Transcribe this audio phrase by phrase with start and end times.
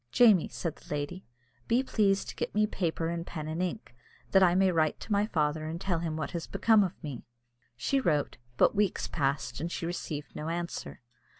[0.11, 1.27] "Jamie," said the lady,
[1.67, 3.93] "be pleased to get me paper and pen and ink,
[4.31, 7.21] that I may write to my father, and tell him what has become of me."
[7.77, 11.01] She wrote, but weeks passed, and she received no answer.